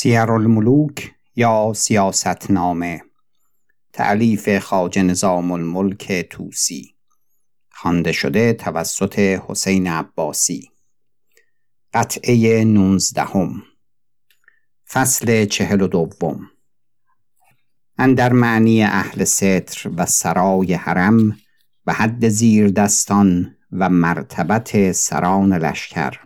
[0.00, 3.02] سیر الملوک یا سیاست نامه
[3.92, 6.94] تعلیف خاج نظام الملک توسی
[7.70, 10.70] خوانده شده توسط حسین عباسی.
[11.94, 13.62] قطعه نونزدهم.
[14.88, 16.50] فصل چهل و دوم.
[17.98, 21.36] اندر معنی اهل ستر و سرای حرم
[21.86, 26.18] و حد زیر دستان و مرتبت سران لشکر.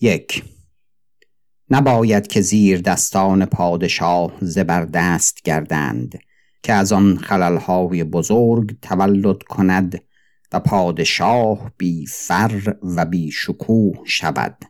[0.00, 0.55] یک
[1.70, 6.18] نباید که زیر دستان پادشاه زبردست گردند
[6.62, 10.02] که از آن خللهای بزرگ تولد کند
[10.52, 14.64] و پادشاه بی فر و بی شکوه شود.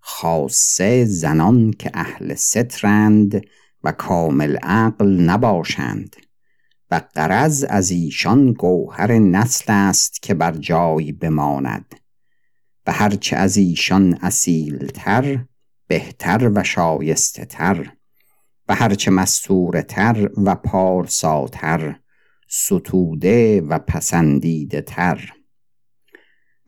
[0.00, 3.42] خاصه زنان که اهل سترند
[3.84, 6.16] و کامل عقل نباشند.
[6.90, 11.94] و قرض از ایشان گوهر نسل است که بر جای بماند.
[12.86, 15.44] و هرچه از ایشان اصیلتر
[15.88, 17.92] بهتر و شایسته تر
[18.68, 21.96] و هرچه مستوره تر و پارساتر
[22.48, 25.32] ستوده و پسندیده تر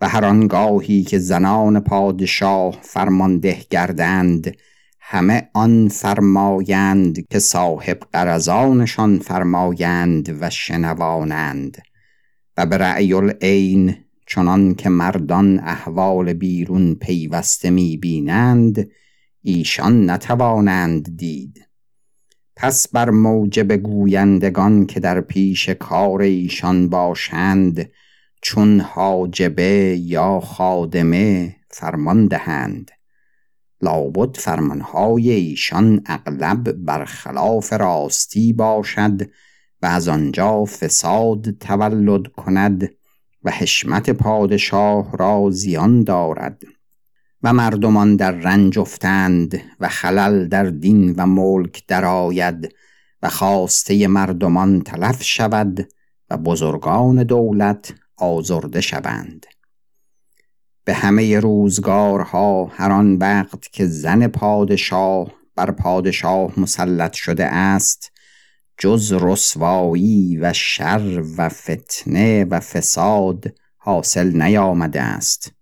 [0.00, 4.56] و هر آنگاهی که زنان پادشاه فرمانده گردند
[5.00, 11.82] همه آن فرمایند که صاحب قرزانشان فرمایند و شنوانند.
[12.56, 18.90] و به رأی العین چنان که مردان احوال بیرون پیوسته می بینند
[19.42, 21.66] ایشان نتوانند دید.
[22.56, 27.90] پس بر موجب گویندگان که در پیش کار ایشان باشند
[28.42, 32.90] چون حاجبه یا خادمه فرمان دهند.
[33.82, 39.22] لابد فرمانهای ایشان اغلب برخلاف راستی باشد
[39.82, 42.90] و از آنجا فساد تولد کند
[43.42, 46.62] و حشمت پادشاه را زیان دارد.
[47.42, 52.74] و مردمان در رنج افتند و خلل در دین و ملک درآید
[53.22, 55.88] و خواسته مردمان تلف شود
[56.30, 59.46] و بزرگان دولت آزرده شوند.
[60.84, 68.12] به همه روزگارها هر آن وقت که زن پادشاه بر پادشاه مسلط شده است
[68.78, 75.52] جز رسوایی و شر و فتنه و فساد حاصل نیامده است.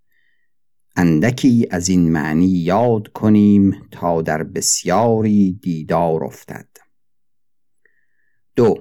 [0.99, 6.69] اندکی از این معنی یاد کنیم تا در بسیاری دیدار افتد.
[8.57, 8.75] دو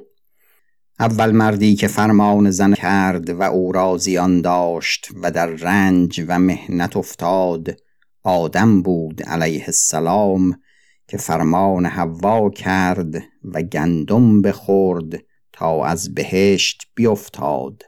[1.00, 6.40] اول مردی که فرمان زن کرد و او را زیان داشت و در رنج و
[6.40, 7.82] مهنت افتاد
[8.24, 10.60] آدم بود علیه السلام
[11.08, 15.24] که فرمان حوا کرد و گندم بخورد
[15.54, 17.84] تا از بهشت بیفتاد.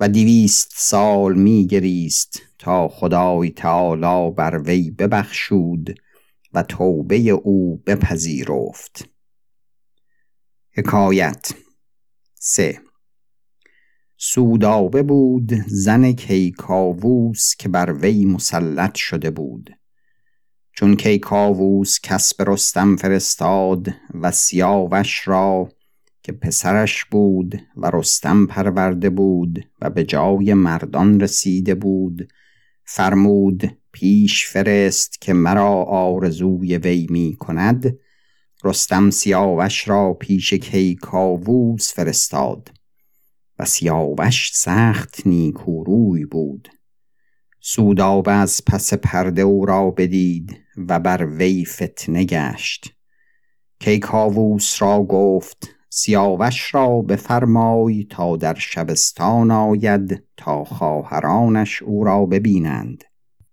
[0.00, 6.00] و دویست سال میگریست تا خدای تعالی بر وی ببخشود
[6.52, 9.08] و توبه او بپذیرفت.
[10.72, 11.52] حکایت
[12.34, 12.80] سه.
[14.16, 19.70] سودابه بود زن کیکاووس که بر وی مسلط شده بود.
[20.72, 25.68] چون کیکاووس کسب رستم فرستاد و سیاوش را
[26.30, 32.32] که پسرش بود و رستم پرورده بود و به جای مردان رسیده بود
[32.84, 37.98] فرمود پیش فرست که مرا آرزوی وی می کند.
[38.64, 42.70] رستم سیاوش را پیش کیکاووس فرستاد
[43.58, 46.68] و سیاوش سخت نیکوروی بود.
[47.60, 50.56] سوداب از پس پرده او را بدید
[50.88, 52.94] و بر وی فتنه گشت.
[53.80, 63.04] کیکاووس را گفت سیاوش را بفرمای تا در شبستان آید تا خواهرانش او را ببینند.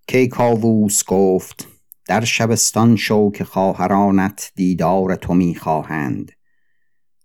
[0.08, 1.68] کیکاووس گفت
[2.08, 6.32] در شبستان شو که خواهرانت دیدار تو می‌خواهند.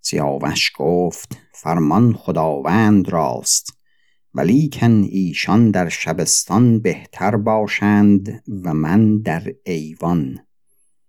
[0.00, 3.73] سیاوش گفت فرمان خداوند راست
[4.34, 10.38] ولیکن ایشان در شبستان بهتر باشند و من در ایوان.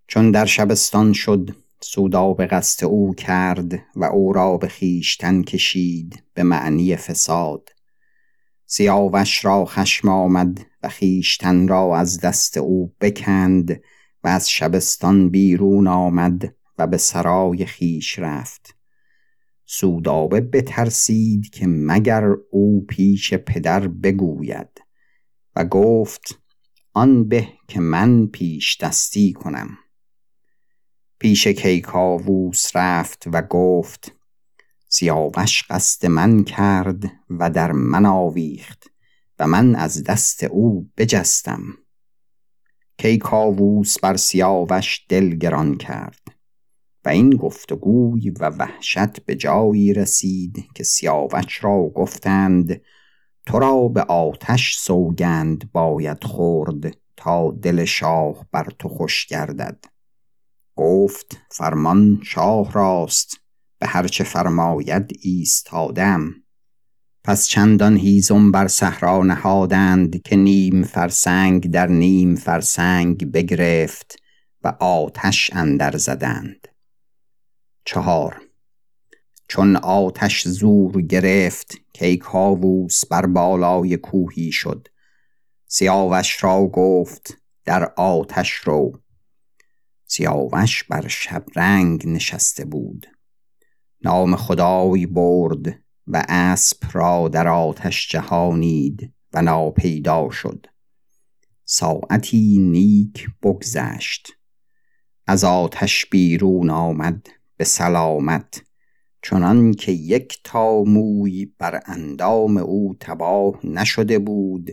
[0.08, 6.24] چون در شبستان شد سودا به قصد او کرد و او را به خیشتن کشید
[6.34, 7.70] به معنی فساد.
[8.66, 13.82] سیاوش را خشم آمد و خیشتن را از دست او بکند
[14.24, 18.76] و از شبستان بیرون آمد و به سرای خیش رفت.
[19.66, 24.82] سودابه بترسید که مگر او پیش پدر بگوید
[25.56, 26.40] و گفت
[26.94, 29.78] آن به که من پیش دستی کنم.
[31.24, 34.16] پیش کیکاووس رفت و گفت
[34.88, 38.90] سیاوش قصد من کرد و در من آویخت
[39.40, 41.62] و من از دست او بجستم.
[42.98, 46.22] کیکاووس بر سیاوش دل گران کرد
[47.06, 52.82] و این گفتگوی و وحشت به جایی رسید که سیاوش را گفتند
[53.46, 59.93] تو را به آتش سوگند باید خورد تا دل شاه بر تو خوش گردد.
[60.76, 63.38] گفت فرمان شاه راست
[63.80, 66.36] به هرچه فرماید ایستادم.
[67.24, 74.16] پس چندان هیزم بر صحرا نهادند که نیم فرسنگ در نیم فرسنگ بگرفت
[74.64, 76.68] و آتش اندر زدند.
[77.86, 78.42] چهار
[79.48, 84.88] چون آتش زور گرفت کیکاووس بر بالای کوهی شد.
[85.68, 89.03] سیاوش را گفت در آتش رو.
[90.16, 93.08] سیاوش بر شبرنگ نشسته بود.
[94.02, 95.66] نام خدای برد
[96.08, 100.66] و اسب را در آتش جهانید و ناپیدا شد.
[101.66, 104.28] ساعتی نیک بگذشت.
[105.28, 107.28] از آتش بیرون آمد
[107.58, 108.62] به سلامت
[109.22, 114.72] چنان که یک تا موی بر اندام او تباه نشده بود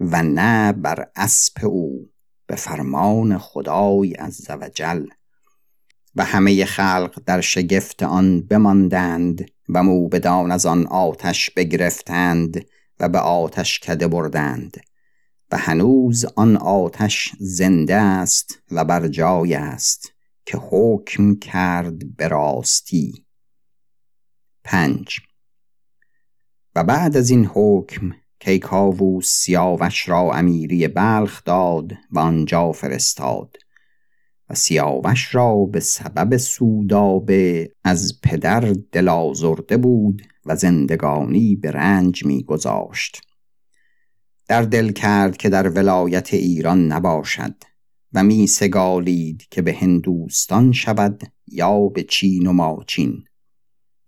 [0.00, 2.09] و نه بر اسب او.
[2.50, 5.06] به فرمان خدای عزوجل.
[6.14, 12.66] و همه خلق در شگفت آن بماندند و موبدان از آن آتش بگرفتند
[13.00, 14.76] و به آتش کده بردند.
[15.52, 20.12] و هنوز آن آتش زنده است و بر جای است
[20.46, 23.26] که حکم کرد به راستی.
[24.64, 25.20] پنج.
[26.74, 33.56] و بعد از این حکم کیکاووس سیاوش را امیری بلخ داد و آنجا فرستاد.
[34.50, 42.24] و سیاوش را به سبب سودابه از پدر دل آزرده بود و زندگانی به رنج
[42.24, 43.20] میگذاشت
[44.48, 47.54] در دل کرد که در ولایت ایران نباشد
[48.12, 53.24] و می سگالید که به هندوستان شود یا به چین و ماچین.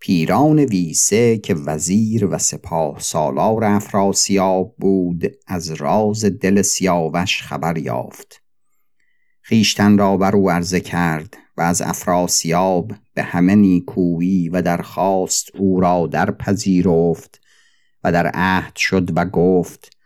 [0.05, 8.43] پیران ویسه که وزیر و سپاه سالار افراسیاب بود از راز دل سیاوش خبر یافت.
[9.43, 15.81] خیشتن را بر او عرضه کرد و از افراسیاب به همه نیکویی و درخواست او
[15.81, 17.41] را در پذیرفت
[18.05, 19.97] و در عهد شد و گفت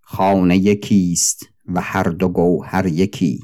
[0.00, 3.40] خانه یکیست و هر دو گوهر یکی.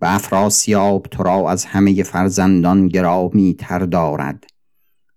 [0.00, 4.44] و افراسیاب تو را از همه فرزندان گرامی تر دارد.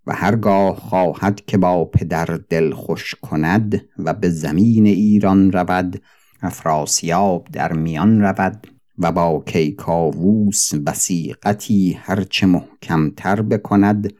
[0.07, 6.02] و هرگاه خواهد که با پدر دل خوش کند و به زمین ایران رود
[6.42, 8.68] افراسیاب در میان رود
[8.98, 14.13] و با کیکاووس وسیقتی هرچه محکمتر بکند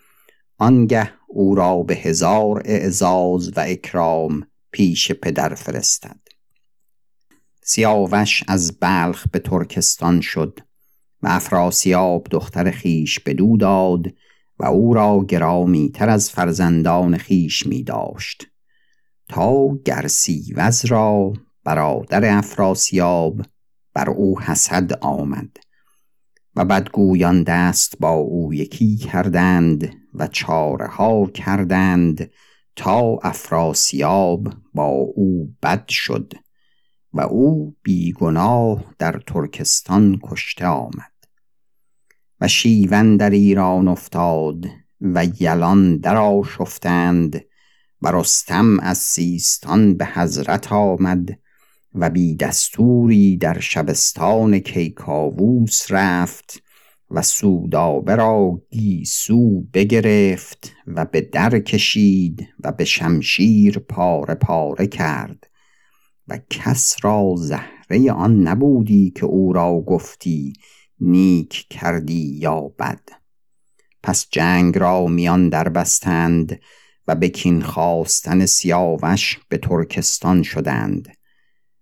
[0.58, 6.20] آنگه او را به هزار اعزاز و اکرام پیش پدر فرستد.
[7.64, 10.60] سیاوش از بلخ به ترکستان شد
[11.22, 14.06] و افراسیاب دختر خیش بدو داد
[14.60, 18.48] و او را گرامی تر از فرزندان خیش می داشت.
[19.30, 23.42] تا گرسیوز را برادر افراسیاب
[23.94, 25.58] بر او حسد آمد
[26.56, 32.32] و بدگویان دست با او یکی کردند و چاره ها کردند
[32.76, 36.34] تا افراسیاب با او بد شد
[37.14, 41.15] و او بیگناه در ترکستان کشته آمد.
[42.42, 44.66] و شیون در ایران افتاد
[45.02, 47.46] و یلان در آشفتند
[48.02, 51.40] و رستم از سیستان به حضرت آمد
[51.96, 56.64] و بی دستوری در شبستان کیکاووس رفت
[57.12, 65.50] و سودابه را گیسو بگرفت و به در کشید و به شمشیر پاره پاره کرد
[66.28, 70.54] و کس را زهره آن نبودی که او را گفتی
[71.00, 73.10] نیک کردی یا بد؟
[74.04, 76.60] پس جنگ را میان در بستند
[77.08, 81.18] و به کین خواستن سیاوش به ترکستان شدند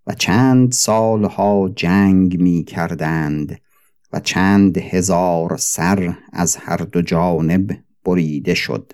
[0.07, 3.61] و چند سالها جنگ می کردند
[4.13, 8.93] و چند هزار سر از هر دو جانب بریده شد.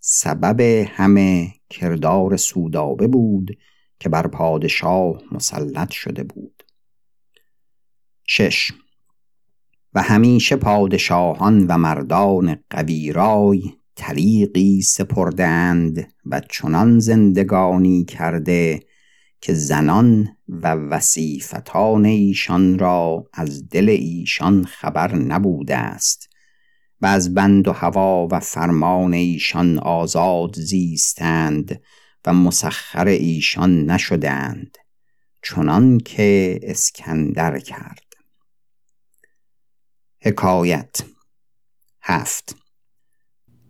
[0.00, 3.58] سبب همه کردار سودابه بود
[4.00, 6.62] که بر پادشاه مسلط شده بود.
[8.26, 8.72] شش
[9.94, 13.62] و همیشه پادشاهان و مردان قویرای
[13.96, 18.80] طریقی سپردند و چنان زندگانی کرده
[19.40, 26.28] که زنان و وسیفتان ایشان را از دل ایشان خبر نبوده است
[27.00, 31.80] و از بند و هوا و فرمان ایشان آزاد زیستند
[32.26, 34.78] و مسخر ایشان نشدند
[35.42, 38.09] چنان که اسکندر کرد.
[40.22, 41.00] حکایت.
[42.02, 42.56] هفت.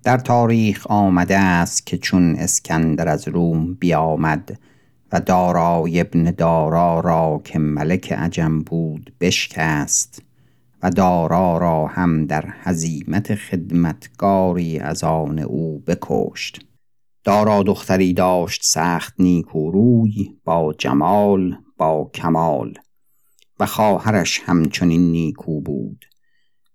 [0.05, 4.61] در تاریخ آمده است که چون اسکندر از روم بیامد
[5.13, 10.23] و دارای ابن دارا را که ملک عجم بود بشکست
[10.83, 16.67] و دارا را هم در هزیمت خدمتگاری از آن او بکشت.
[17.25, 22.75] دارا دختری داشت سخت نیکوروی با جمال با کمال
[23.61, 26.10] و خواهرش همچنین نیکو بود.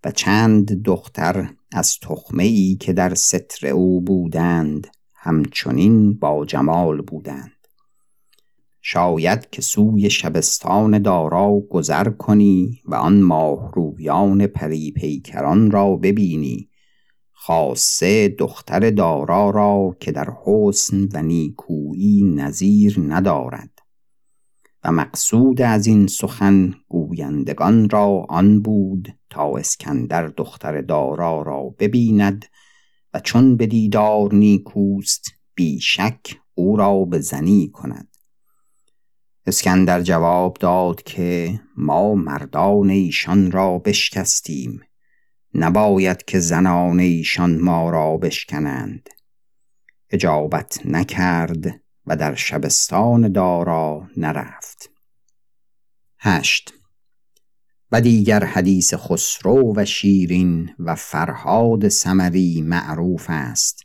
[0.05, 7.51] و چند دختر از تخمه ای که در ستر او بودند همچنین با جمال بودند.
[8.81, 16.69] شاید که سوی شبستان دارا گذر کنی و آن ماه رویان پری پیکران را ببینی.
[17.31, 23.74] خاصه دختر دارا را که در حسن و نیکویی نظیر ندارد.
[24.85, 32.45] و مقصود از این سخن گویندگان را آن بود تا اسکندر دختر دارا را ببیند
[33.13, 36.19] و چون به دیدار نیکوست بیشک
[36.53, 38.07] او را به زنی کند.
[39.45, 44.81] اسکندر جواب داد که ما مردان ایشان را بشکستیم
[45.53, 49.09] نباید که زنان ایشان ما را بشکنند.
[50.09, 54.89] اجابت نکرد و در شبستان دارا نرفت.
[56.19, 56.73] هشت.
[57.91, 63.83] و دیگر حدیث خسرو و شیرین و فرهاد سمری معروف است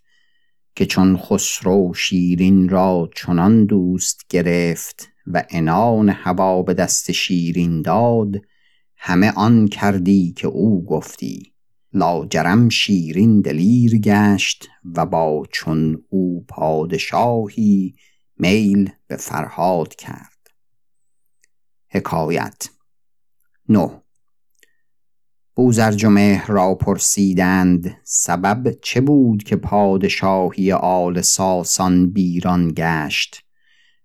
[0.74, 8.34] که چون خسرو شیرین را چنان دوست گرفت و انان هوا به دست شیرین داد
[8.96, 11.52] همه آن کردی که او گفتی.
[11.92, 17.94] لاجرم شیرین دلیر گشت و با چون او پادشاهی
[18.40, 20.50] میل به فرهاد کرد.
[21.88, 22.68] حکایت
[23.68, 24.00] نو
[25.54, 33.44] بوزرجمه را پرسیدند سبب چه بود که پادشاهی آل ساسان بیران گشت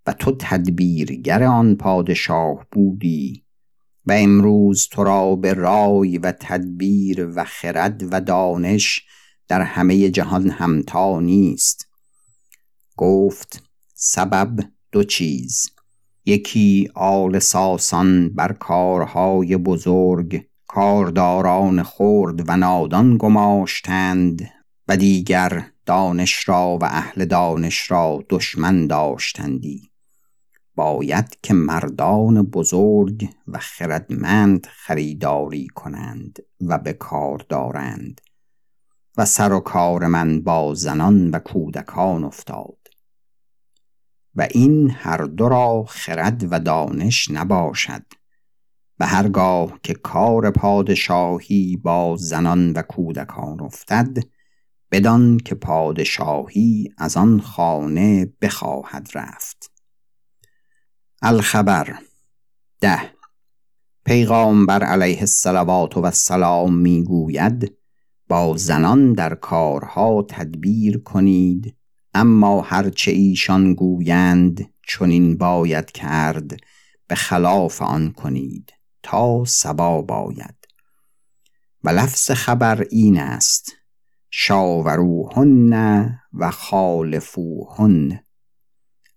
[0.06, 3.46] و تو تدبیرگر آن پادشاه بودی
[4.06, 9.06] و امروز تو را به رای و تدبیر و خرد و دانش
[9.48, 11.88] در همه جهان همتا نیست.
[12.98, 13.65] گفت
[14.08, 14.60] سبب
[14.92, 15.70] دو چیز.
[16.26, 24.50] یکی آل ساسان بر کارهای بزرگ کارداران خرد و نادان گماشتند
[24.88, 29.92] و دیگر دانش را و اهل دانش را دشمن داشتندی.
[30.76, 38.22] باید که مردان بزرگ و خردمند خریداری کنند و به کار دارند
[39.18, 42.85] و سر و کار من با زنان و کودکان افتاد.
[44.36, 48.04] و این هر دو را خرد و دانش نباشد.
[48.98, 54.18] به هرگاه که کار پادشاهی با زنان و کودکان افتد
[54.92, 59.72] بدان که پادشاهی از آن خانه بخواهد رفت.
[61.22, 62.00] الخبر
[62.80, 63.16] ده.
[64.06, 67.78] پیغامبر علیه الصلوات و السلام می‌گوید
[68.28, 71.76] با زنان در کارها تدبیر کنید
[72.18, 76.58] اما هرچه ایشان گویند چنین باید کرد
[77.08, 80.56] به خلاف آن کنید تا سبا باید.
[81.84, 83.72] و لفظ خبر این است
[84.30, 85.74] شاوروهن
[86.34, 88.20] و خالفوهن.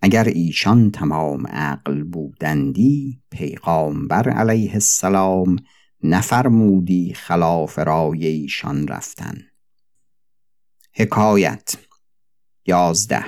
[0.02, 5.57] اگر ایشان تمام عقل بودندی پیغامبر علیه السلام
[6.02, 9.38] نفرمودی خلاف رای ایشان رفتن.
[10.95, 11.88] حکایت
[12.68, 13.25] یازده.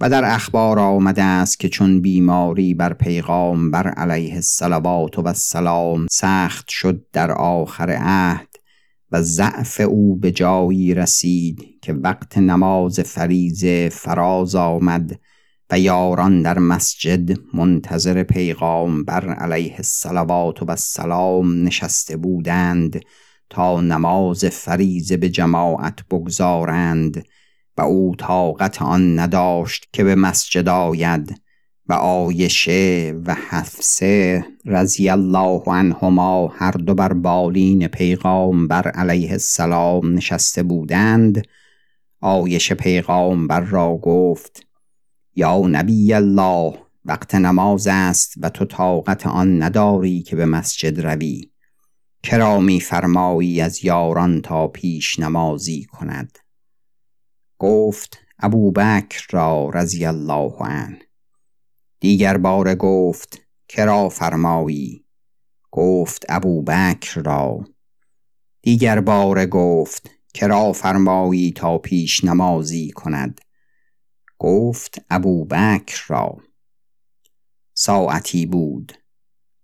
[0.00, 6.68] و در اخبار آمده است که چون بیماری بر پیغامبر علیه الصلوات و السلام سخت
[6.68, 8.48] شد در آخر عهد
[9.12, 15.20] و ضعف او به جایی رسید که وقت نماز فریزه فراز آمد
[15.70, 23.00] و یاران در مسجد منتظر پیغامبر علیه الصلوات و السلام نشسته بودند
[23.50, 27.24] تا نماز فریزه به جماعت بگذارند
[27.78, 31.40] و او طاقت آن نداشت که به مسجد آید
[31.86, 40.62] و آیشه و حفصه رضی الله عنهما هر دو بر بالین پیغامبر علیه السلام نشسته
[40.62, 41.42] بودند
[42.20, 44.66] آیشه پیغامبر را گفت
[45.34, 51.50] یا نبی الله وقت نماز است و تو طاقت آن نداری که به مسجد روی.
[52.22, 56.38] کرامی فرمایی از یاران تا پیش نمازی کند؟
[57.58, 60.98] گفت ابوبکر را رضی الله عنه.
[62.00, 65.04] دیگر بار گفت کرا فرمایی؟
[65.70, 67.64] گفت ابوبکر را.
[68.62, 73.40] دیگر بار گفت کرا فرمایی تا پیش نمازی کند؟
[74.38, 76.36] گفت ابوبکر را.
[77.74, 78.92] ساعتی بود.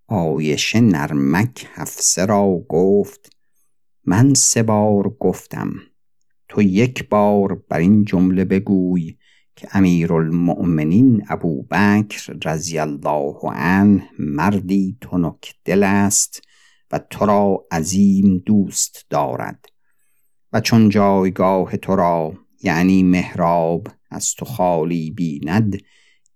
[0.06, 3.36] آیشه نرمک حفصه را گفت
[4.04, 5.72] من سه بار گفتم.
[6.54, 9.16] تو یک بار بر این جمله بگوی
[9.56, 16.42] که امیرالمؤمنین ابوبکر رضی الله عنه مردی تنک دل است
[16.92, 19.64] و تو را عظیم دوست دارد.
[20.52, 25.76] و چون جایگاه تو را یعنی محراب از تو خالی بیند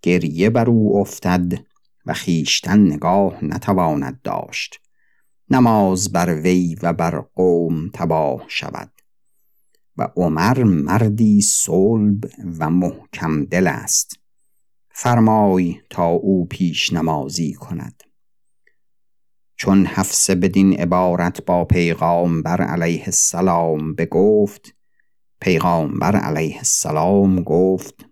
[0.02, 1.52] گریه بر او افتد
[2.06, 4.80] و خیشتن نگاه نتواند داشت.
[5.50, 8.97] نماز بر وی و بر قوم تباه شود.
[9.98, 12.24] و عمر مردی صلب
[12.58, 14.18] و محکم دل است.
[14.90, 18.02] فرمای تا او پیش نمازی کند.
[19.56, 24.74] چون حفصه بدین عبارت با پیغامبر علیه السلام بگفت
[25.40, 28.06] پیغامبر علیه السلام گفت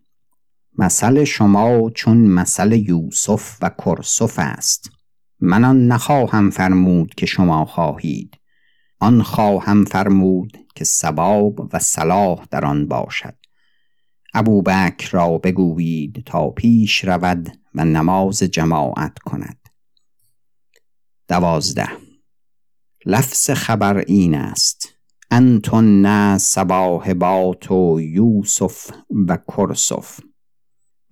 [0.78, 4.90] مثل شما چون مثل یوسف و کرسف است.
[5.40, 8.37] من آن نخواهم فرمود که شما خواهید.
[9.00, 13.35] آن خواهم فرمود که سباب و صلاح در آن باشد.
[14.35, 19.59] ابوبکر را بگویید تا پیش رود و نماز جماعت کند.
[21.29, 21.88] دوازده.
[23.07, 24.88] لفظ خبر این است.
[25.31, 28.91] انتون نه سباهبات و یوسف
[29.29, 30.21] و کرسف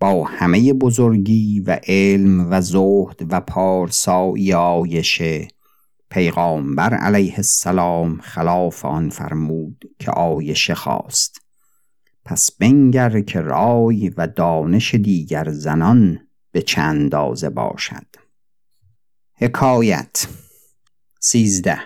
[0.01, 5.49] با همه بزرگی و علم و زهد و پارسایی آیشه
[6.15, 11.41] پیغامبر علیه السلام خلاف آن فرمود که آیشه خواست.
[12.25, 16.21] پس بنگر که رای و دانش دیگر زنان
[16.53, 18.07] به چند اندازه باشد.
[19.35, 20.27] حکایت
[21.21, 21.79] سیزده.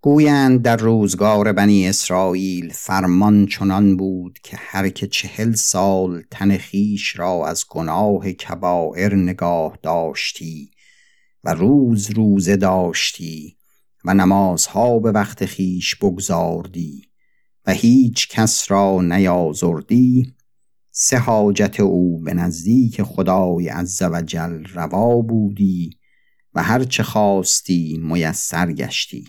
[0.00, 7.18] گویند در روزگار بنی اسرائیل فرمان چنان بود که هر که چهل سال تن خیش
[7.18, 10.70] را از گناه کبائر نگاه داشتی
[11.46, 13.56] و روز روزه داشتی
[14.04, 17.02] و نمازها به وقت خیش بگذاردی
[17.66, 20.34] و هیچ کس را نیازردی
[20.90, 25.90] سه حاجت او به نزدیک خدای عزوجل روا بودی
[26.54, 29.28] و هر چه خواستی میسر گشتی.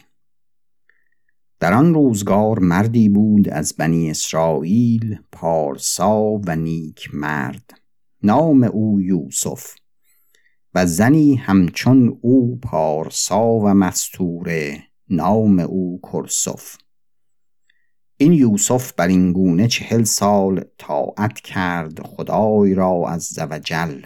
[1.59, 7.69] در آن روزگار مردی بود از بنی اسرائیل پارسا و نیک مرد
[8.23, 9.75] نام او یوسف.
[10.75, 16.77] و زنی همچون او پارسا و مستوره نام او کرسف
[18.17, 24.01] این یوسف بر این گونه چهل سال طاعت کرد خدای را از زوجل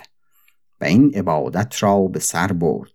[0.82, 2.94] و این عبادت را به سر برد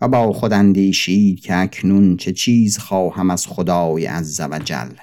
[0.00, 4.94] و با خود اندیشید که اکنون چه چیز خواهم از خدای از زوجل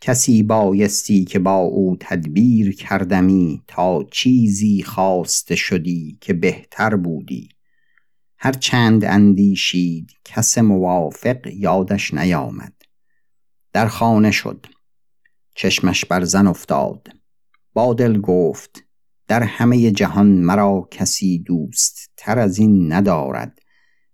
[0.00, 7.48] کسی بایستی که با او تدبیر کردمی تا چیزی خواسته شدی که بهتر بودی.
[8.38, 12.72] هر چند اندیشید کس موافق یادش نیامد.
[13.72, 14.66] در خانه شد.
[15.54, 17.08] چشمش بر زن افتاد.
[17.72, 18.84] با دل گفت
[19.28, 23.58] در همه جهان مرا کسی دوست تر از این ندارد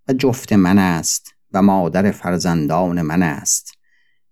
[0.09, 3.73] و جفت من است و مادر فرزندان من است.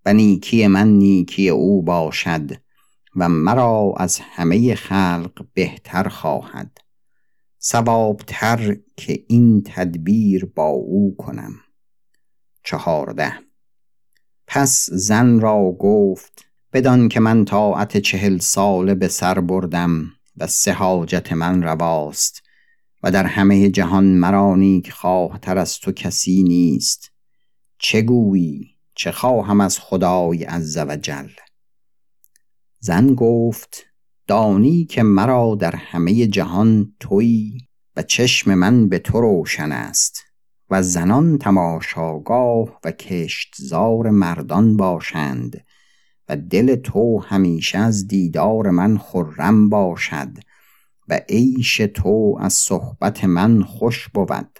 [0.06, 2.50] و نیکی من نیکی او باشد
[3.16, 6.78] و مرا از همه خلق بهتر خواهد.
[7.58, 11.52] سوابتر که این تدبیر با او کنم.
[12.64, 13.32] چهارده.
[14.46, 20.04] پس زن را گفت بدان که من طاعت چهل ساله به سر بردم
[20.36, 22.42] و سه حاجت من رواست
[23.02, 27.12] و در همه جهان مرا نیک خواه تر از تو کسی نیست.
[27.78, 30.96] چه گویی؟ چه خواهم از خدای عز و
[32.80, 33.86] زن گفت
[34.26, 40.24] دانی که مرا در همه جهان تویی و چشم من به تو روشن است
[40.70, 45.64] و زنان تماشاگاه و کشتزار مردان باشند
[46.28, 50.32] و دل تو همیشه از دیدار من خرم باشد
[51.08, 54.59] و عیش تو از صحبت من خوش بود.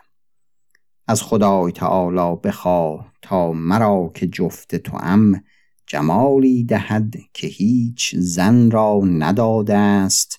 [1.11, 5.42] از خدای تعالی بخواه تا مرا که جفت تو ام
[5.87, 10.38] جمالی دهد که هیچ زن را نداده است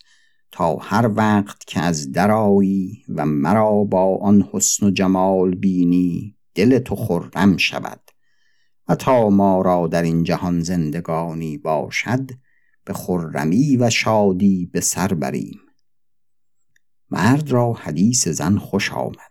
[0.51, 6.79] تا هر وقت که از درایی و مرا با آن حسن و جمال بینی دل
[6.79, 8.01] تو خرم شود.
[8.87, 12.31] و تا ما را در این جهان زندگانی باشد
[12.85, 15.59] به خرمی و شادی به سر بریم.
[17.09, 19.30] مرد را حدیث زن خوش آمد.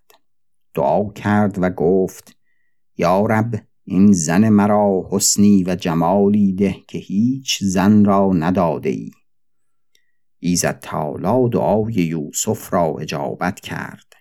[0.80, 2.36] دعا کرد و گفت
[2.96, 9.10] یا رب این زن مرا حسنی و جمالی ده که هیچ زن را نداده ای.
[10.38, 14.12] ایزد تالا دعای یوسف را اجابت کرد.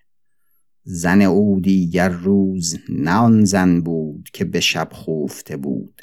[0.83, 6.01] زن او دیگر روز نه زن بود که به شب خوفته بود.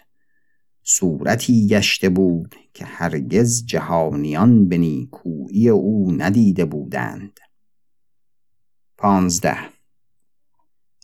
[0.82, 7.40] صورتی گشته بود که هرگز جهانیان به نیکویی او ندیده بودند.
[8.98, 9.75] پانزده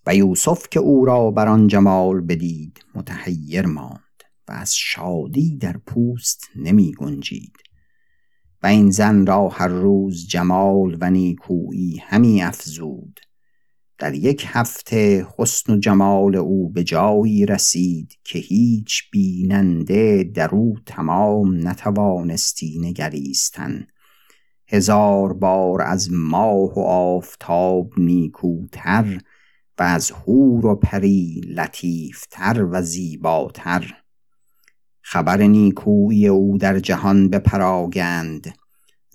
[0.06, 5.76] و یوسف که او را بر آن جمال بدید متحیر ماند و از شادی در
[5.86, 7.56] پوست نمی گنجید.
[8.62, 13.20] و این زن را هر روز جمال و نیکویی همی افزود.
[13.98, 20.76] در یک هفته حسن و جمال او به جایی رسید که هیچ بیننده در او
[20.86, 23.86] تمام نتوانستی نگریستن.
[24.68, 29.20] هزار بار از ماه و آفتاب نیکوتر
[29.78, 33.94] و از هور و پری لطیفتر و زیباتر.
[35.02, 38.54] خبر نیکویی او در جهان بپراگند.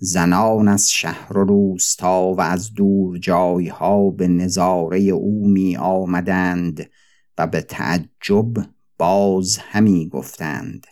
[0.00, 6.90] زنان از شهر و روستا و از دور جایها به نظاره او می آمدند
[7.38, 8.52] و به تعجب
[8.98, 10.86] باز همی گفتند.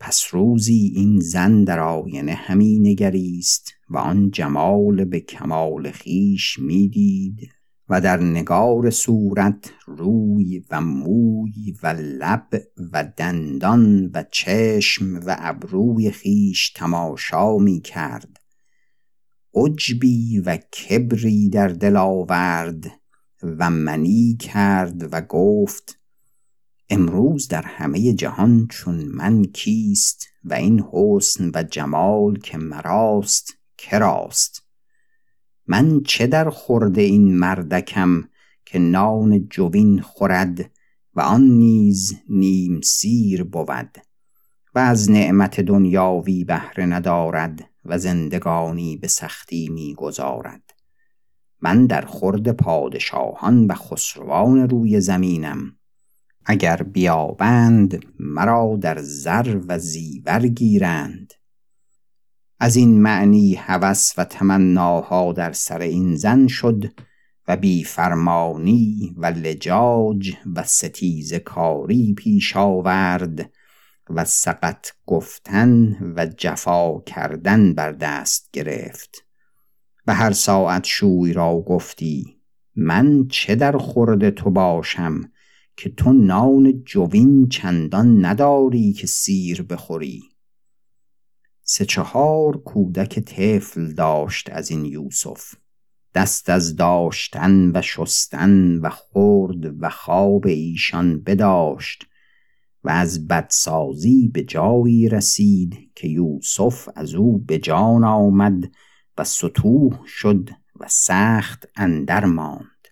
[0.00, 7.57] پس روزی این زن در آینه همی نگریست و آن جمال به کمال خیش می‌دید
[7.88, 12.48] و در نگار صورت روی و موی و لب
[12.92, 18.36] و دندان و چشم و ابروی خیش تماشا می کرد.
[19.54, 22.90] عجبی و کبری در دل آورد
[23.42, 25.98] و منی کرد و گفت
[26.90, 34.67] امروز در همه جهان چون من کیست و این حسن و جمال که مراست کراست
[35.68, 38.28] من چه در خورده این مردکم
[38.64, 40.70] که نان جوین خورد
[41.14, 43.98] و آن نیز نیم سیر بود
[44.74, 50.62] و از نعمت دنیاوی بهره ندارد و زندگانی به سختی می‌گذارد
[51.60, 55.72] من در خورد پادشاهان و خسروان روی زمینم.
[56.46, 61.34] اگر بیابند مرا در زر و زیور گیرند.
[62.60, 66.84] از این معنی هوس و تمناها در سر این زن شد
[67.48, 73.50] و بیفرمانی و لجاج و ستیز کاری پیش آورد
[74.10, 79.24] و سقط گفتن و جفا کردن بر دست گرفت.
[80.06, 82.40] و هر ساعت شوی را گفتی
[82.76, 85.20] من چه در خورد تو باشم
[85.76, 90.22] که تو نان جوین چندان نداری که سیر بخوری؟
[91.70, 95.54] سه چهار کودک طفل داشت از این یوسف
[96.14, 102.06] دست از داشتن و شستن و خورد و خواب ایشان بداشت
[102.84, 108.70] و از بدسازی به جایی رسید که یوسف از او به جان آمد
[109.18, 110.50] و سطوح شد
[110.80, 112.88] و سخت اندر ماند.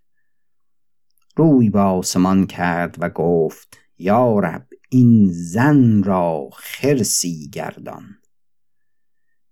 [1.37, 8.17] روی به آسمان کرد و گفت یا رب این زن را خرسی گردان.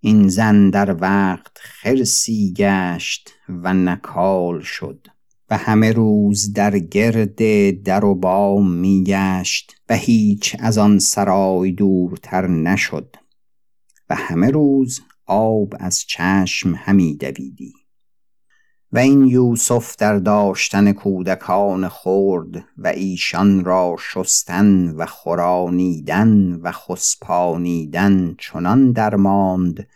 [0.07, 5.07] این زن در وقت خرسی گشت و نکال شد
[5.51, 7.41] و همه روز در گرد
[7.83, 13.17] در و بام میگشت و هیچ از آن سرای دورتر نشد
[14.11, 17.84] و همه روز آب از چشم همی دویدی.
[18.95, 28.35] و این یوسف در داشتن کودکان خورد و ایشان را شستن و خورانیدن و خسپانیدن
[28.39, 29.89] چنان درماند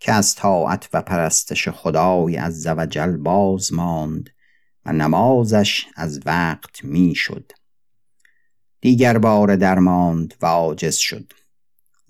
[0.00, 4.30] که از طاعت و پرستش خدای از وجل باز ماند
[4.84, 7.52] و نمازش از وقت می‌شد.
[8.80, 11.32] دیگر بار درماند و عاجز شد.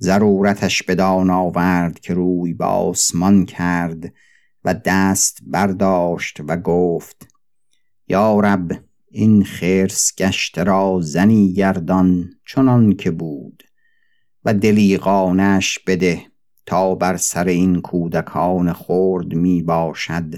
[0.00, 4.12] ضرورتش بدان آورد که روی به آسمان کرد
[4.66, 7.28] و دست برداشت و گفت
[8.08, 13.62] یا رب این خرس گشت را زنی گردان چنان که بود
[14.44, 16.22] و دلی قانش بده
[16.66, 20.34] تا بر سر این کودکان خرد می باشد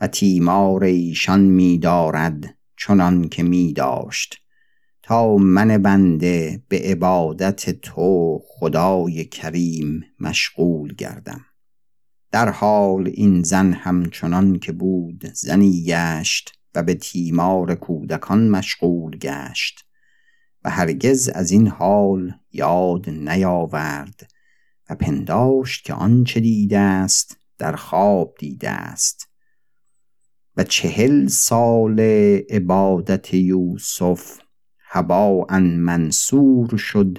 [0.00, 4.36] و تیمار ایشان می دارد چنان که می داشت.
[5.02, 11.44] تا من بنده به عبادت تو خدای کریم مشغول گردم.
[12.32, 19.86] در حال این زن همچنان که بود زنی گشت و به تیمار کودکان مشغول گشت
[20.64, 24.30] و هرگز از این حال یاد نیاورد
[24.90, 29.28] و پنداشت که آنچه دیده است در خواب دیده است.
[30.56, 32.00] و چهل سال
[32.50, 34.38] عبادت یوسف
[34.80, 37.18] هبا منصور شد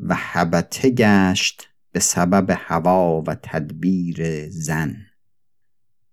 [0.00, 4.96] و حبته گشت به سبب هوا و تدبیر زن.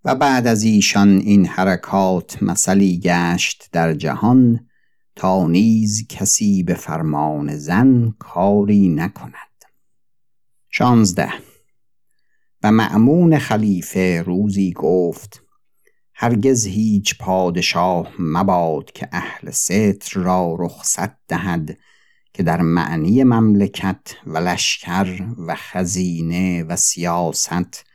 [0.06, 4.68] و بعد از ایشان این حرکات مثلی گشت در جهان
[5.16, 9.64] تا نیز کسی به فرمان زن کاری نکند.
[10.70, 11.30] شانزده.
[12.64, 15.44] و معمون خلیفه روزی گفت
[16.14, 21.78] هرگز هیچ پادشاه مباد که اهل ستر را رخصت دهد
[22.34, 27.86] که در معنی مملکت و لشکر و خزینه و سیاست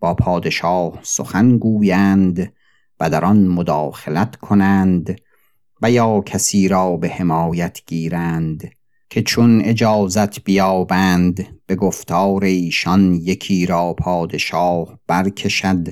[0.00, 2.52] با پادشاه سخن گویند
[3.00, 5.20] و در آن مداخلت کنند
[5.82, 8.70] و یا کسی را به حمایت گیرند
[9.10, 15.88] که چون اجازت بیابند به گفتار ایشان یکی را پادشاه برکشد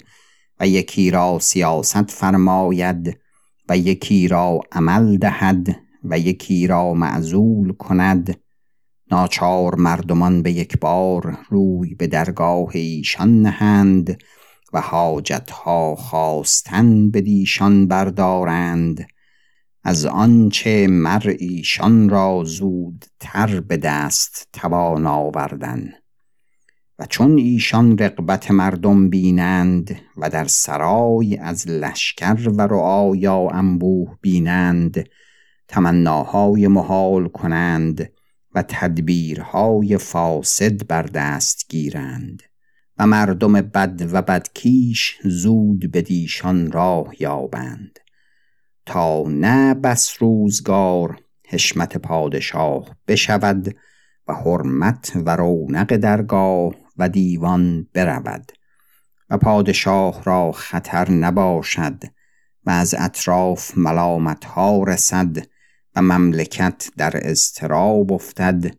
[0.61, 3.21] و یکی را سیاست فرماید
[3.69, 8.41] و یکی را عمل دهد و یکی را معزول کند.
[9.11, 14.23] ناچار مردمان به یک بار روی به درگاه ایشان نهند
[14.73, 19.07] و حاجتها خواستن به دیشان بردارند.
[19.85, 25.93] از آنچه مر ایشان را زود تر به دست توان آوردن.
[26.99, 35.09] و چون ایشان رقبت مردم بینند و در سرای از لشکر و رعایا انبوه بینند
[35.69, 38.13] تمناهای محال کنند
[38.55, 42.43] و تدبیرهای فاسد بر دست گیرند
[42.99, 47.99] و مردم بد و بدکیش زود به دیشان راه یابند
[48.87, 53.77] تا نه بس روزگار حشمت پادشاه بشود
[54.29, 58.53] و حرمت و رونق درگاه و دیوان برود
[59.31, 62.03] و پادشاه را خطر نباشد
[62.67, 65.37] و از اطراف ملامت ها رسد
[65.97, 68.77] و مملکت در اضطراب افتد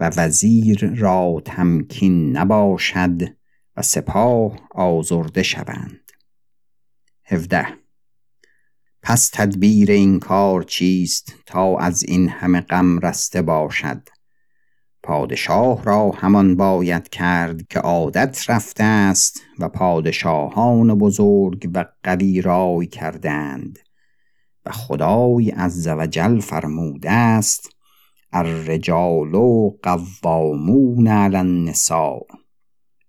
[0.00, 3.22] و وزیر را تمکین نباشد
[3.76, 6.12] و سپاه آزرده شوند.
[7.24, 7.66] هفده.
[9.02, 14.08] پس تدبیر این کار چیست تا از این همه غم رسته باشد؟
[15.02, 22.86] پادشاه را همان باید کرد که عادت رفته است و پادشاهان بزرگ و قوی رای
[22.86, 23.78] کردند.
[24.68, 27.70] و خدای عز و جل فرموده است
[28.32, 29.34] الرجال
[29.82, 32.20] قوامون علی النساء.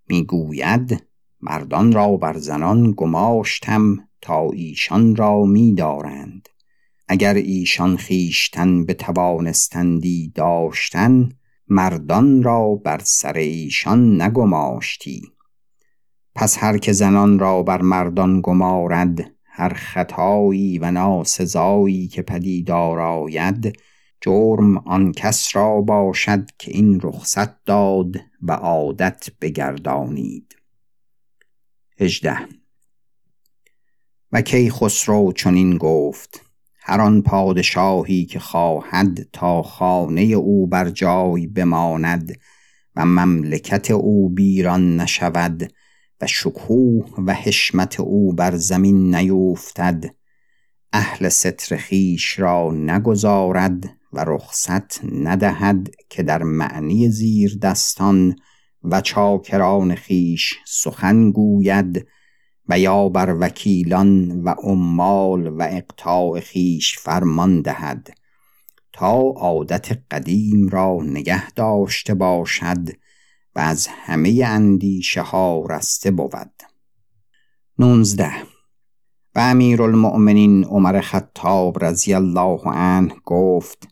[0.10, 1.04] می‌گوید
[1.42, 6.50] مردان را بر زنان گماشتم تا ایشان را میدارند.
[7.08, 11.30] اگر ایشان خیشتن به توانستندی داشتن
[11.68, 15.22] مردان را بر سر ایشان نگماشتی.
[16.36, 23.80] پس هر که زنان را بر مردان گمارد هر خطایی و ناسزایی که پدیدار آید
[24.22, 30.56] جرم آن کس را باشد که این رخصت داد و عادت بگردانید.
[32.00, 32.38] هجده.
[34.32, 36.42] و کی خسرو چنین گفت
[36.80, 42.40] هر آن پادشاهی که خواهد تا خانه او بر جای بماند
[42.96, 45.74] و مملکت او بیران نشود
[46.22, 50.06] و شکوه و حشمت او بر زمین نیوفتد.
[50.94, 58.36] اهل ستر خیش را نگذارد و رخصت ندهد که در معنی زیر دستان
[58.84, 62.08] و چاکران خیش سخن گوید
[62.70, 68.10] و یا بر وکیلان و عمال و اقطاع خیش فرمان دهد
[68.94, 72.90] تا عادت قدیم را نگه داشته باشد
[73.60, 76.52] از همه اندیشه ها رسته بود.
[77.80, 78.32] نونزده.
[79.36, 83.88] و امیر المؤمنین عمر خطاب رضی الله عنه گفت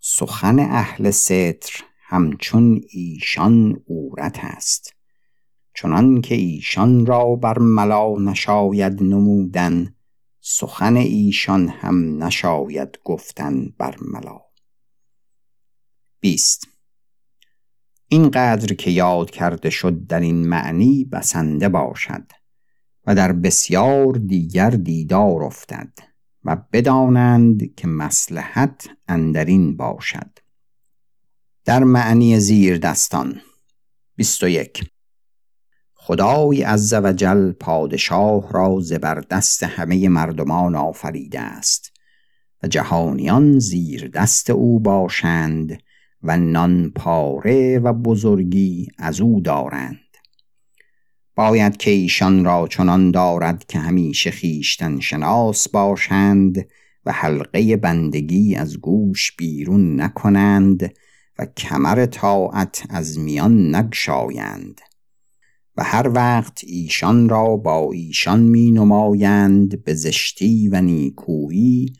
[0.00, 4.92] سخن اهل ستر همچون ایشان عورت است.
[5.74, 9.94] چنان که ایشان را بر ملا نشاید نمودن
[10.40, 14.40] سخن ایشان هم نشاید گفتن بر ملا.
[16.20, 16.75] بیست.
[18.08, 22.32] این قدر که یاد کرده شد در این معنی بسنده باشد
[23.06, 25.92] و در بسیار دیگر دیدار افتد
[26.44, 30.38] و بدانند که مسلحت اندرین باشد.
[31.64, 33.40] در معنی زیر دستان
[34.16, 34.90] 21
[35.94, 41.92] خدای عز و جل پادشاه را زبردست همه مردمان آفریده است
[42.62, 45.82] و جهانیان زیر دست او باشند
[46.26, 49.96] و نان پاره و بزرگی از او دارند.
[51.34, 56.66] باید که ایشان را چنان دارد که همیشه خیشتن شناس باشند
[57.04, 60.94] و حلقه بندگی از گوش بیرون نکنند
[61.38, 64.80] و کمر طاعت از میان نگشایند.
[65.76, 71.92] و هر وقت ایشان را با ایشان می نمایند به زشتی و نیکویی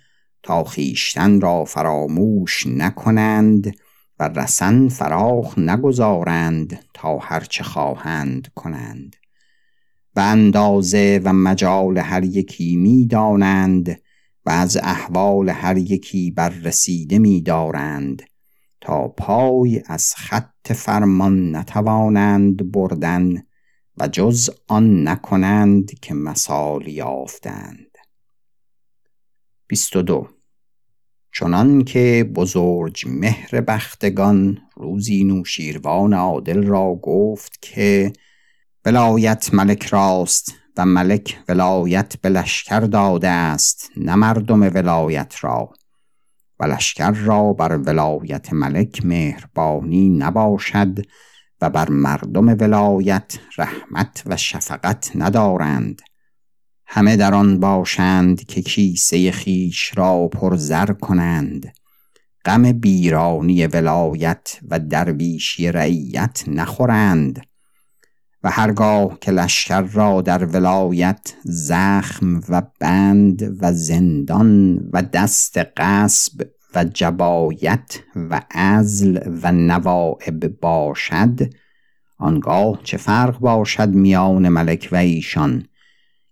[0.42, 3.76] تا خیشتن را فراموش نکنند
[4.18, 9.16] و رسن فراخ نگذارند تا هرچه خواهند کنند.
[10.16, 14.00] و اندازه و مجال هر یکی می دانند
[14.46, 18.22] و از احوال هر یکی بررسیده می دارند
[18.80, 23.42] تا پای از خط فرمان نتوانند بردن
[23.96, 27.96] و جز آن نکنند که مثال یافتند.
[29.68, 30.35] 22
[31.38, 38.12] چنان که بزرگ مهر بختگان روزی نوشیروان عادل را گفت که
[38.84, 45.72] ولایت ملک راست و ملک ولایت به لشکر داده است نه مردم ولایت را.
[46.60, 50.98] و لشکر را بر ولایت ملک مهربانی نباشد
[51.60, 56.02] و بر مردم ولایت رحمت و شفقت ندارند.
[56.86, 61.72] همه در آن باشند که کیسه خیش را پرزر کنند.
[62.44, 67.46] غم بیرانی ولایت و درویشی رعیت نخورند.
[68.42, 76.42] و هرگاه که لشکر را در ولایت زخم و بند و زندان و دست قصب
[76.74, 77.98] و جبایت
[78.30, 81.40] و ازل و نوائب باشد
[82.18, 85.64] آنگاه چه فرق باشد میان ملک و ایشان؟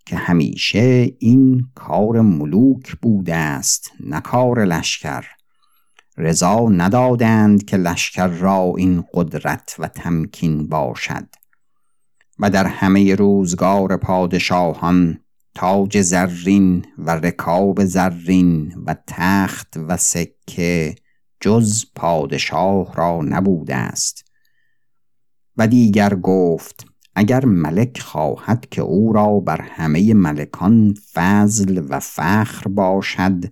[0.06, 5.24] که همیشه این کار ملوک بوده است نه کار لشکر.
[6.16, 11.26] رضا ندادند که لشکر را این قدرت و تمکین باشد.
[12.38, 15.20] و در همه روزگار پادشاهان
[15.54, 20.94] تاج زرین و رکاب زرین و تخت و سکه
[21.40, 24.24] جز پادشاه را نبوده است
[25.56, 32.68] و دیگر گفت اگر ملک خواهد که او را بر همه ملکان فضل و فخر
[32.68, 33.44] باشد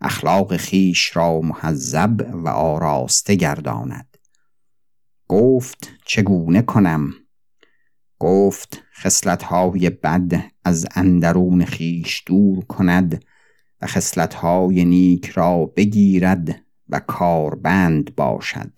[0.00, 4.16] اخلاق خیش را محذب و آراسته گرداند.
[5.28, 7.10] گفت چگونه کنم؟
[8.18, 13.24] گفت خصلتهای بد از اندرون خیش دور کند
[13.82, 18.72] و خصلتهای نیک را بگیرد و کاربند باشد.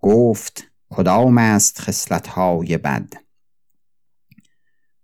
[0.00, 3.12] گفت کدام است خصلتهای بد؟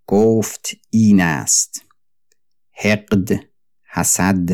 [0.06, 1.84] گفت این است
[2.72, 3.28] حقد
[3.84, 4.48] حسد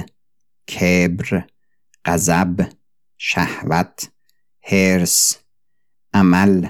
[0.68, 1.46] کبر
[2.04, 2.72] غضب
[3.18, 4.12] شهوت
[4.60, 5.36] حرس
[6.14, 6.68] عمل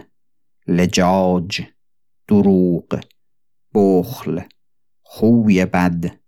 [0.66, 1.62] لجاج
[2.28, 3.00] دروغ
[3.74, 4.40] بخل
[5.02, 6.20] خوی بد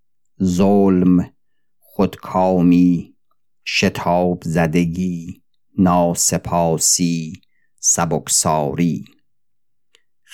[0.42, 1.32] ظلم
[1.78, 3.16] خودکامی
[3.64, 5.42] شتاب زدگی
[5.78, 7.41] ناسپاسی
[7.84, 9.04] سبکساری.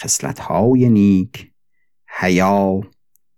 [0.00, 1.52] خصلت‌های نیک
[2.20, 2.80] حیا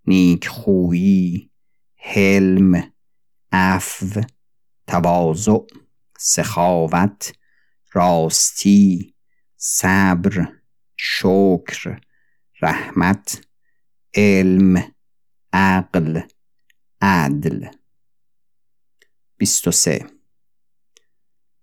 [0.07, 1.51] نیک خویی
[1.97, 2.93] حلم
[3.53, 4.21] عفو
[4.87, 5.59] تواضع
[6.19, 7.33] سخاوت
[7.93, 9.15] راستی
[9.57, 10.53] صبر
[10.97, 12.01] شکر
[12.63, 13.47] رحمت
[14.15, 14.93] علم
[15.53, 16.21] عقل
[17.01, 17.67] عدل.
[19.37, 20.20] 23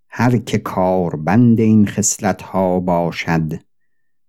[0.10, 3.54] هر که کاربند این خصلت ها باشد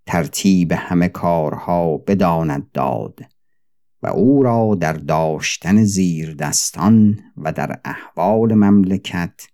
[0.07, 3.21] ترتیب همه کارها بداند داد
[4.03, 9.47] و او را در داشتن زیر دستان و در احوال مملکت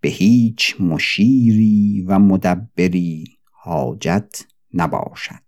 [0.00, 5.42] به هیچ مشیری و مدبری حاجت نباشد.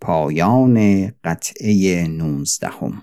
[0.00, 3.02] پایان قطعه نوزدهم